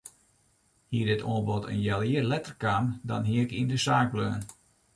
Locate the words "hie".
0.93-1.01, 3.31-3.39